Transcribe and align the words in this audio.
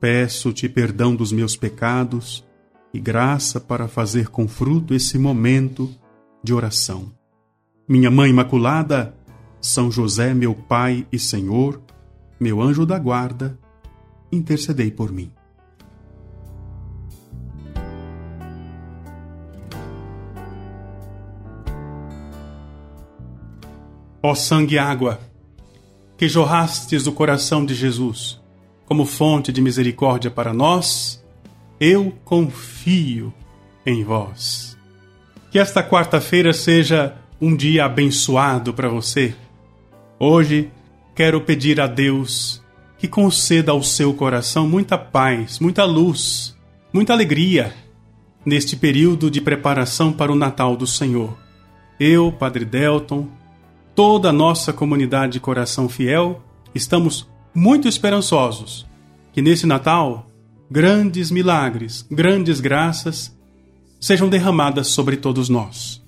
Peço-te 0.00 0.66
perdão 0.66 1.14
dos 1.14 1.30
meus 1.30 1.54
pecados 1.56 2.42
e 2.92 2.98
graça 2.98 3.60
para 3.60 3.86
fazer 3.86 4.28
com 4.28 4.48
fruto 4.48 4.94
esse 4.94 5.18
momento 5.18 5.94
de 6.42 6.54
oração. 6.54 7.12
Minha 7.86 8.10
Mãe 8.10 8.30
Imaculada, 8.30 9.14
São 9.60 9.90
José, 9.90 10.32
meu 10.32 10.54
Pai 10.54 11.06
e 11.12 11.18
Senhor, 11.18 11.82
meu 12.40 12.62
anjo 12.62 12.86
da 12.86 12.98
guarda, 12.98 13.58
intercedei 14.32 14.90
por 14.90 15.12
mim. 15.12 15.30
Ó 24.22 24.34
sangue 24.34 24.76
e 24.76 24.78
água, 24.78 25.20
que 26.16 26.26
jorrastes 26.26 27.04
do 27.04 27.12
coração 27.12 27.66
de 27.66 27.74
Jesus, 27.74 28.39
como 28.90 29.04
fonte 29.04 29.52
de 29.52 29.62
misericórdia 29.62 30.32
para 30.32 30.52
nós, 30.52 31.24
eu 31.78 32.12
confio 32.24 33.32
em 33.86 34.02
vós. 34.02 34.76
Que 35.52 35.60
esta 35.60 35.80
quarta-feira 35.80 36.52
seja 36.52 37.14
um 37.40 37.54
dia 37.54 37.84
abençoado 37.84 38.74
para 38.74 38.88
você. 38.88 39.32
Hoje 40.18 40.72
quero 41.14 41.40
pedir 41.40 41.80
a 41.80 41.86
Deus 41.86 42.60
que 42.98 43.06
conceda 43.06 43.70
ao 43.70 43.80
seu 43.80 44.12
coração 44.12 44.68
muita 44.68 44.98
paz, 44.98 45.60
muita 45.60 45.84
luz, 45.84 46.56
muita 46.92 47.12
alegria 47.12 47.72
neste 48.44 48.74
período 48.74 49.30
de 49.30 49.40
preparação 49.40 50.12
para 50.12 50.32
o 50.32 50.36
Natal 50.36 50.76
do 50.76 50.84
Senhor. 50.84 51.38
Eu, 52.00 52.32
Padre 52.32 52.64
Delton, 52.64 53.28
toda 53.94 54.30
a 54.30 54.32
nossa 54.32 54.72
comunidade 54.72 55.34
de 55.34 55.40
coração 55.40 55.88
fiel, 55.88 56.42
estamos 56.74 57.30
muito 57.54 57.88
esperançosos 57.88 58.86
que 59.32 59.42
nesse 59.42 59.66
Natal 59.66 60.26
grandes 60.70 61.30
milagres, 61.30 62.06
grandes 62.10 62.60
graças 62.60 63.36
sejam 64.00 64.28
derramadas 64.28 64.86
sobre 64.86 65.16
todos 65.16 65.48
nós. 65.48 66.00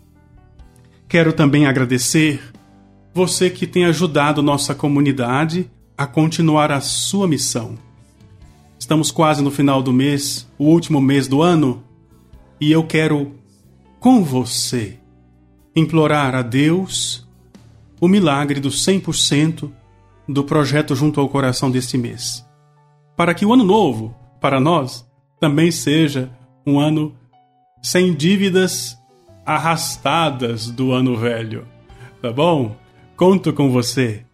Quero 1.09 1.33
também 1.33 1.67
agradecer 1.67 2.41
você 3.13 3.51
que 3.51 3.67
tem 3.67 3.85
ajudado 3.85 4.43
nossa 4.43 4.75
comunidade 4.75 5.71
a 5.99 6.07
continuar 6.07 6.71
a 6.71 6.81
sua 6.81 7.29
missão. 7.29 7.77
Estamos 8.79 9.11
quase 9.11 9.43
no 9.43 9.51
final 9.51 9.83
do 9.83 9.93
mês, 9.93 10.49
o 10.59 10.65
último 10.65 11.01
mês 11.01 11.29
do 11.29 11.43
ano, 11.43 11.85
e 12.61 12.73
eu 12.73 12.85
quero, 12.85 13.35
com 14.01 14.25
você, 14.25 14.99
implorar 15.77 16.35
a 16.35 16.43
Deus 16.43 17.29
o 18.01 18.09
milagre 18.09 18.59
do 18.59 18.71
100% 18.71 19.71
do 20.29 20.45
projeto 20.45 20.95
junto 20.95 21.21
ao 21.21 21.29
coração 21.29 21.71
deste 21.71 21.99
mês. 21.99 22.47
Para 23.17 23.35
que 23.35 23.45
o 23.45 23.53
ano 23.53 23.65
novo, 23.65 24.15
para 24.41 24.61
nós, 24.61 25.07
também 25.41 25.71
seja 25.71 26.31
um 26.67 26.79
ano 26.79 27.15
sem 27.83 28.15
dívidas 28.15 28.97
arrastadas 29.45 30.71
do 30.71 30.93
ano 30.93 31.17
velho. 31.17 31.67
Tá 32.21 32.33
bom? 32.33 32.77
Conto 33.17 33.53
com 33.53 33.71
você. 33.71 34.25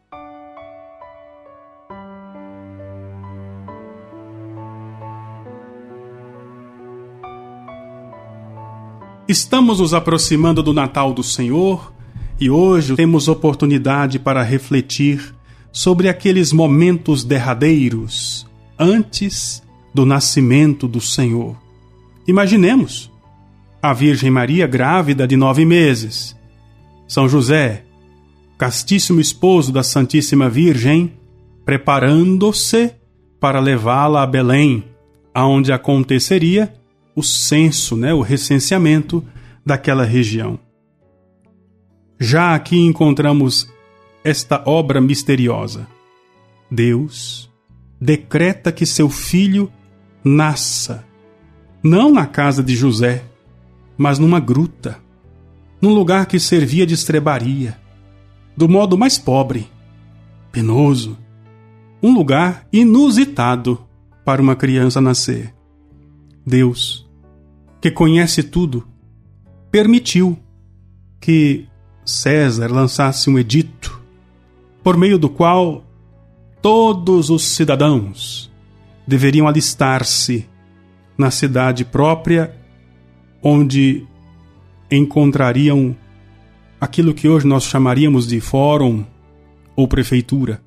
Estamos 9.27 9.81
nos 9.81 9.93
aproximando 9.93 10.63
do 10.63 10.73
Natal 10.73 11.13
do 11.13 11.23
Senhor 11.23 11.93
e 12.41 12.49
hoje 12.49 12.97
temos 12.97 13.29
oportunidade 13.29 14.19
para 14.19 14.43
refletir 14.43 15.35
sobre 15.73 16.09
aqueles 16.09 16.53
momentos 16.53 17.25
derradeiros 17.25 18.47
antes 18.79 19.63
do 19.93 20.05
nascimento 20.07 20.87
do 20.87 21.01
Senhor. 21.01 21.57
Imaginemos 22.27 23.11
a 23.83 23.93
Virgem 23.93 24.31
Maria 24.31 24.67
grávida 24.67 25.27
de 25.27 25.37
nove 25.37 25.65
meses, 25.65 26.37
São 27.07 27.29
José, 27.29 27.85
castíssimo 28.59 29.21
esposo 29.21 29.73
da 29.73 29.83
Santíssima 29.83 30.49
Virgem, 30.49 31.13
preparando-se 31.65 32.93
para 33.41 33.61
levá-la 33.61 34.23
a 34.23 34.27
Belém, 34.27 34.85
aonde 35.33 35.73
aconteceria 35.73 36.75
o 37.15 37.23
censo, 37.23 37.97
né, 37.97 38.13
o 38.13 38.21
recenseamento 38.21 39.25
daquela 39.65 40.05
região. 40.05 40.59
Já 42.19 42.55
aqui 42.55 42.79
encontramos 42.79 43.69
esta 44.29 44.63
obra 44.67 45.01
misteriosa. 45.01 45.87
Deus 46.71 47.51
decreta 48.01 48.71
que 48.71 48.85
seu 48.85 49.09
filho 49.09 49.73
nasça, 50.23 51.05
não 51.83 52.13
na 52.13 52.27
casa 52.27 52.63
de 52.63 52.77
José, 52.77 53.25
mas 53.97 54.19
numa 54.19 54.39
gruta, 54.39 54.99
num 55.81 55.95
lugar 55.95 56.27
que 56.27 56.39
servia 56.39 56.87
de 56.87 56.95
estrebaria, 56.95 57.79
do 58.57 58.69
modo 58.69 58.99
mais 58.99 59.19
pobre, 59.19 59.67
penoso, 60.53 61.17
um 62.03 62.13
lugar 62.13 62.67
inusitado 62.73 63.85
para 64.25 64.43
uma 64.43 64.55
criança 64.55 65.01
nascer. 65.01 65.55
Deus 66.47 67.09
que 67.81 67.91
conhece 67.91 68.43
tudo, 68.43 68.87
permitiu 69.71 70.39
que 71.21 71.67
César 72.05 72.69
lançasse 72.73 73.31
um 73.31 73.39
edito 73.39 73.98
por 74.83 74.97
meio 74.97 75.19
do 75.19 75.29
qual 75.29 75.85
todos 76.63 77.31
os 77.31 77.45
cidadãos 77.45 78.51
deveriam 79.07 79.47
alistar-se 79.49 80.47
na 81.17 81.31
cidade 81.31 81.85
própria 81.85 82.55
onde 83.43 84.07
encontrariam 84.91 85.97
aquilo 86.81 87.15
que 87.15 87.29
hoje 87.29 87.47
nós 87.47 87.65
chamaríamos 87.65 88.27
de 88.27 88.41
fórum 88.41 89.05
ou 89.75 89.87
prefeitura. 89.87 90.61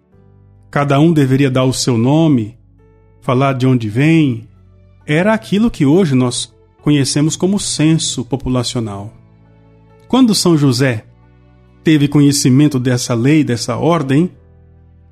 Cada 0.70 1.00
um 1.00 1.12
deveria 1.12 1.52
dar 1.52 1.66
o 1.66 1.74
seu 1.74 1.98
nome, 1.98 2.58
falar 3.22 3.54
de 3.54 3.68
onde 3.68 3.90
vem. 3.90 4.48
Era 5.06 5.34
aquilo 5.34 5.72
que 5.72 5.86
hoje 5.86 6.16
nós 6.16 6.54
conhecemos 6.82 7.36
como 7.36 7.60
censo 7.60 8.24
populacional. 8.24 9.14
Quando 10.08 10.34
São 10.34 10.58
José 10.58 11.06
teve 11.84 12.08
conhecimento 12.08 12.80
dessa 12.80 13.14
lei, 13.14 13.44
dessa 13.44 13.76
ordem, 13.76 14.32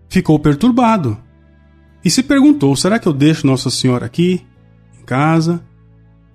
ficou 0.08 0.40
perturbado 0.40 1.18
e 2.04 2.10
se 2.10 2.24
perguntou: 2.24 2.76
será 2.76 3.00
que 3.00 3.08
eu 3.08 3.14
deixo 3.14 3.48
Nossa 3.48 3.70
Senhora 3.70 4.06
aqui, 4.06 4.46
em 5.00 5.06
casa, 5.06 5.64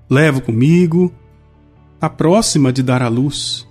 levo 0.08 0.40
comigo, 0.40 1.12
a 2.00 2.08
próxima 2.08 2.72
de 2.72 2.82
dar 2.82 3.02
à 3.02 3.08
luz? 3.08 3.66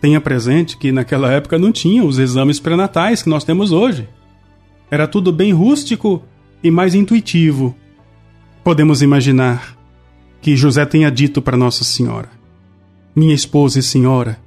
Tenha 0.00 0.20
presente 0.20 0.78
que 0.78 0.90
naquela 0.90 1.30
época 1.30 1.58
não 1.58 1.70
tinha 1.70 2.02
os 2.02 2.18
exames 2.18 2.58
pré-natais 2.58 3.22
que 3.22 3.28
nós 3.28 3.44
temos 3.44 3.70
hoje. 3.70 4.08
Era 4.90 5.06
tudo 5.06 5.30
bem 5.30 5.52
rústico 5.52 6.22
e 6.62 6.70
mais 6.70 6.94
intuitivo. 6.94 7.74
Podemos 8.64 9.02
imaginar 9.02 9.76
que 10.40 10.56
José 10.56 10.86
tenha 10.86 11.10
dito 11.10 11.42
para 11.42 11.56
Nossa 11.56 11.84
Senhora: 11.84 12.30
Minha 13.14 13.34
esposa 13.34 13.78
e 13.78 13.82
senhora, 13.82 14.38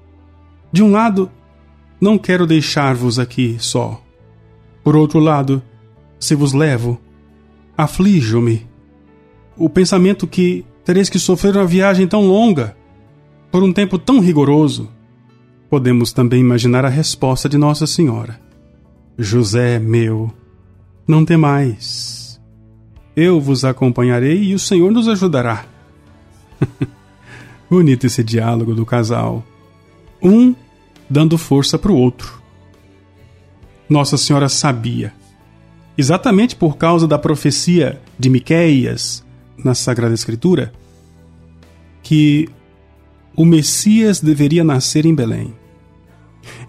de 0.74 0.82
um 0.82 0.92
lado, 0.92 1.30
não 2.02 2.18
quero 2.18 2.48
deixar-vos 2.48 3.20
aqui 3.20 3.58
só. 3.60 4.02
Por 4.84 4.96
outro 4.96 5.20
lado, 5.20 5.62
se 6.20 6.34
vos 6.34 6.52
levo, 6.52 7.00
aflijo-me. 7.78 8.68
O 9.56 9.70
pensamento 9.70 10.26
que 10.26 10.66
tereis 10.84 11.10
que 11.10 11.20
sofrer 11.20 11.56
uma 11.56 11.68
viagem 11.68 12.08
tão 12.08 12.26
longa, 12.26 12.76
por 13.52 13.62
um 13.62 13.72
tempo 13.72 14.00
tão 14.00 14.20
rigoroso. 14.20 14.90
Podemos 15.70 16.12
também 16.12 16.42
imaginar 16.42 16.84
a 16.84 16.90
resposta 16.90 17.48
de 17.48 17.56
Nossa 17.56 17.86
Senhora: 17.86 18.42
José 19.16 19.78
meu, 19.78 20.34
não 21.08 21.24
temais. 21.24 22.42
Eu 23.16 23.40
vos 23.40 23.64
acompanharei 23.64 24.42
e 24.42 24.56
o 24.56 24.60
Senhor 24.60 24.92
nos 24.92 25.08
ajudará. 25.08 25.66
Bonito 27.70 28.08
esse 28.08 28.24
diálogo 28.24 28.74
do 28.74 28.88
casal. 28.88 29.46
Um 30.24 30.56
dando 31.10 31.38
força 31.38 31.78
para 31.78 31.92
o 31.92 31.98
outro. 31.98 32.42
Nossa 33.90 34.18
Senhora 34.18 34.48
sabia, 34.48 35.14
exatamente 35.98 36.56
por 36.56 36.78
causa 36.78 37.08
da 37.08 37.20
profecia 37.20 38.02
de 38.18 38.30
Miqueias, 38.30 39.24
na 39.58 39.76
Sagrada 39.76 40.14
Escritura 40.14 40.74
que 42.02 42.50
o 43.36 43.46
Messias 43.46 44.20
deveria 44.20 44.64
nascer 44.64 45.06
em 45.06 45.16
Belém. 45.16 45.54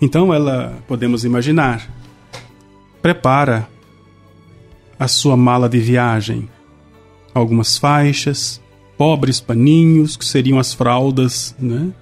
Então 0.01 0.33
ela, 0.33 0.79
podemos 0.87 1.25
imaginar, 1.25 1.91
prepara 3.03 3.69
a 4.99 5.09
sua 5.09 5.37
mala 5.37 5.69
de 5.69 5.81
viagem, 5.81 6.49
algumas 7.35 7.77
faixas, 7.77 8.63
pobres 8.97 9.41
paninhos 9.41 10.17
que 10.17 10.25
seriam 10.25 10.59
as 10.59 10.73
fraldas, 10.73 11.55
né? 11.59 11.93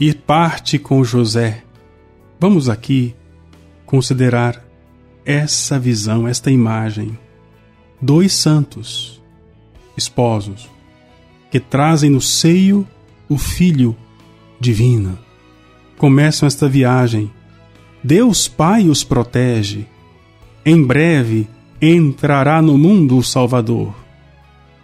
E 0.00 0.14
parte 0.14 0.78
com 0.78 1.04
José. 1.04 1.62
Vamos 2.40 2.70
aqui 2.70 3.14
considerar 3.84 4.64
essa 5.26 5.78
visão, 5.78 6.26
esta 6.26 6.50
imagem. 6.50 7.18
Dois 8.00 8.32
santos, 8.32 9.20
esposos, 9.94 10.70
que 11.50 11.60
trazem 11.60 12.08
no 12.08 12.18
seio 12.18 12.88
o 13.28 13.36
Filho 13.36 13.94
divino. 14.58 15.18
Começam 15.98 16.46
esta 16.46 16.66
viagem. 16.66 17.30
Deus 18.02 18.48
Pai 18.48 18.88
os 18.88 19.04
protege. 19.04 19.86
Em 20.64 20.82
breve 20.82 21.46
entrará 21.78 22.62
no 22.62 22.78
mundo 22.78 23.18
o 23.18 23.22
Salvador. 23.22 23.94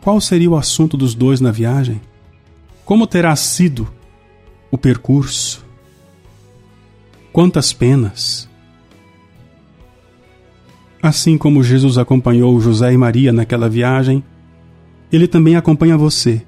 Qual 0.03 0.21
seria 0.21 0.51
o 0.51 0.57
assunto 0.57 0.95
dos 0.95 1.15
dois 1.15 1.41
na 1.41 1.51
viagem? 1.51 2.03
Como 2.85 3.07
terá 3.07 3.35
sido 3.35 3.96
o 4.71 4.79
percurso? 4.79 5.65
Quantas 7.33 7.73
penas? 7.73 8.49
Assim 11.03 11.37
como 11.39 11.63
Jesus 11.63 11.99
acompanhou 11.99 12.61
José 12.61 12.93
e 12.93 12.97
Maria 12.97 13.33
naquela 13.33 13.69
viagem, 13.69 14.25
ele 15.13 15.29
também 15.29 15.57
acompanha 15.57 15.97
você 15.97 16.43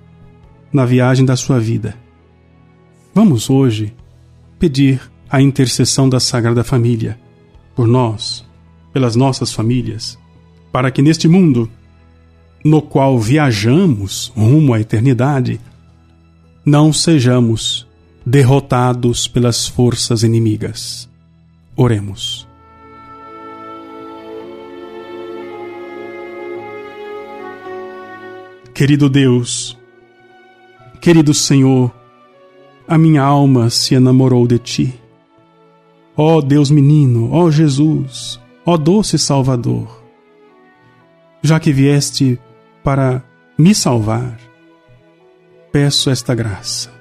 na 0.72 0.84
viagem 0.84 1.24
da 1.24 1.36
sua 1.36 1.60
vida. 1.60 1.96
Vamos 3.14 3.48
hoje 3.50 3.94
pedir 4.58 5.00
a 5.30 5.40
intercessão 5.40 6.08
da 6.08 6.18
Sagrada 6.18 6.64
Família 6.64 7.18
por 7.74 7.86
nós, 7.86 8.44
pelas 8.92 9.14
nossas 9.14 9.52
famílias, 9.52 10.18
para 10.72 10.90
que 10.90 11.02
neste 11.02 11.28
mundo 11.28 11.70
no 12.64 12.82
qual 12.82 13.18
viajamos 13.18 14.32
rumo 14.36 14.74
à 14.74 14.80
eternidade, 14.80 15.60
não 16.64 16.92
sejamos 16.92 17.87
derrotados 18.28 19.26
pelas 19.26 19.66
forças 19.66 20.22
inimigas. 20.22 21.08
Oremos. 21.74 22.46
Querido 28.74 29.08
Deus, 29.08 29.78
querido 31.00 31.32
Senhor, 31.32 31.90
a 32.86 32.98
minha 32.98 33.22
alma 33.22 33.70
se 33.70 33.94
enamorou 33.94 34.46
de 34.46 34.58
ti. 34.58 35.00
Ó 36.14 36.42
Deus 36.42 36.70
menino, 36.70 37.30
ó 37.32 37.50
Jesus, 37.50 38.38
ó 38.66 38.76
doce 38.76 39.18
Salvador, 39.18 40.04
já 41.42 41.58
que 41.58 41.72
vieste 41.72 42.38
para 42.84 43.24
me 43.56 43.74
salvar, 43.74 44.38
peço 45.72 46.10
esta 46.10 46.34
graça. 46.34 46.97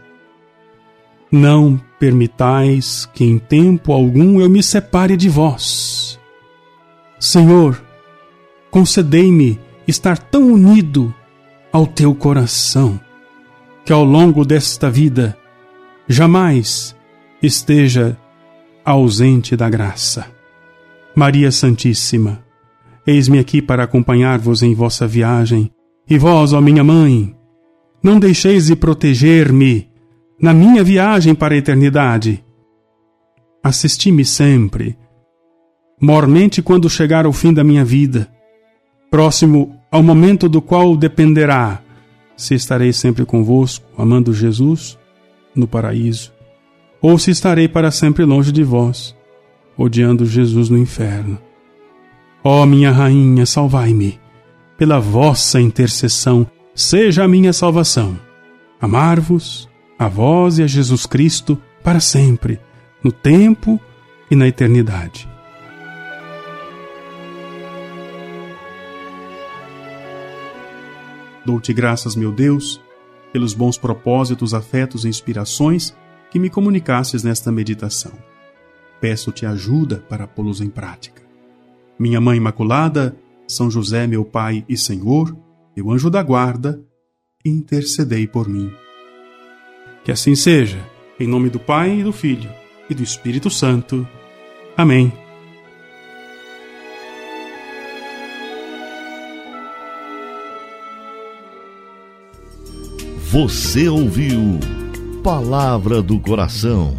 Não 1.31 1.79
permitais 1.99 3.09
que 3.13 3.23
em 3.25 3.37
tempo 3.37 3.91
algum 3.91 4.39
eu 4.39 4.49
me 4.49 4.63
separe 4.63 5.17
de 5.17 5.27
vós. 5.27 6.19
Senhor, 7.19 7.81
concedei-me 8.71 9.59
estar 9.87 10.17
tão 10.17 10.53
unido 10.53 11.13
ao 11.71 11.85
teu 11.85 12.13
coração, 12.15 12.99
que 13.83 13.91
ao 13.91 14.03
longo 14.03 14.45
desta 14.45 14.89
vida 14.89 15.37
jamais 16.07 16.95
esteja 17.41 18.17
ausente 18.85 19.55
da 19.55 19.69
graça. 19.69 20.25
Maria 21.15 21.51
Santíssima, 21.51 22.43
eis-me 23.05 23.39
aqui 23.39 23.61
para 23.61 23.83
acompanhar-vos 23.83 24.61
em 24.61 24.73
vossa 24.73 25.07
viagem, 25.07 25.71
e 26.09 26.17
vós, 26.17 26.53
ó 26.53 26.61
minha 26.61 26.83
mãe, 26.83 27.35
não 28.01 28.19
deixeis 28.19 28.67
de 28.67 28.75
proteger-me 28.75 29.89
na 30.39 30.53
minha 30.53 30.83
viagem 30.83 31.33
para 31.33 31.53
a 31.53 31.57
eternidade. 31.57 32.43
Assisti-me 33.63 34.23
sempre, 34.23 34.97
mormente 35.99 36.61
quando 36.61 36.89
chegar 36.89 37.25
o 37.25 37.33
fim 37.33 37.53
da 37.53 37.63
minha 37.63 37.83
vida, 37.83 38.31
próximo 39.09 39.75
ao 39.91 40.03
momento 40.03 40.47
do 40.47 40.61
qual 40.61 40.95
dependerá 40.95 41.81
se 42.35 42.53
estarei 42.53 42.93
sempre 42.93 43.25
convosco, 43.25 43.83
amando 43.97 44.31
Jesus, 44.31 44.97
no 45.55 45.67
paraíso, 45.67 46.31
ou 47.01 47.17
se 47.17 47.31
estarei 47.31 47.67
para 47.67 47.89
sempre 47.89 48.23
longe 48.23 48.51
de 48.51 48.63
vós, 48.63 49.15
odiando 49.75 50.25
Jesus 50.25 50.69
no 50.69 50.77
inferno. 50.77 51.39
Ó 52.43 52.65
minha 52.65 52.91
rainha, 52.91 53.45
salvai-me, 53.45 54.19
pela 54.77 54.99
vossa 54.99 55.59
intercessão, 55.59 56.45
seja 56.75 57.23
a 57.23 57.27
minha 57.27 57.51
salvação. 57.51 58.17
Amar-vos, 58.79 59.67
a 59.97 60.07
vós 60.07 60.59
e 60.59 60.63
a 60.63 60.67
Jesus 60.67 61.05
Cristo, 61.05 61.59
para 61.83 61.99
sempre, 61.99 62.59
no 63.03 63.11
tempo 63.11 63.79
e 64.29 64.35
na 64.35 64.47
eternidade. 64.47 65.27
Dou-te 71.45 71.73
graças, 71.73 72.15
meu 72.15 72.31
Deus, 72.31 72.81
pelos 73.31 73.53
bons 73.53 73.77
propósitos, 73.77 74.53
afetos 74.53 75.05
e 75.05 75.07
inspirações 75.07 75.95
que 76.29 76.39
me 76.39 76.49
comunicasses 76.49 77.23
nesta 77.23 77.51
meditação. 77.51 78.11
Peço-te 78.99 79.45
ajuda 79.45 80.03
para 80.09 80.27
pô-los 80.27 80.59
em 80.59 80.69
prática. 80.69 81.21
Minha 81.97 82.19
Mãe 82.19 82.37
Imaculada, 82.37 83.15
São 83.47 83.71
José, 83.71 84.05
meu 84.05 84.25
Pai 84.25 84.65
e 84.67 84.77
Senhor, 84.77 85.35
meu 85.75 85.89
anjo 85.89 86.09
da 86.09 86.21
guarda, 86.21 86.81
intercedei 87.45 88.27
por 88.27 88.47
mim. 88.47 88.71
Que 90.07 90.11
assim 90.13 90.35
seja, 90.35 90.79
em 91.19 91.27
nome 91.27 91.49
do 91.49 91.59
Pai 91.59 91.99
e 91.99 92.01
do 92.01 92.13
Filho 92.13 92.49
e 92.89 92.93
do 92.93 93.03
Espírito 93.03 93.49
Santo. 93.49 94.07
Amém. 94.77 95.11
Você 103.17 103.89
ouviu 103.89 104.57
Palavra 105.21 106.01
do 106.01 106.17
Coração 106.21 106.97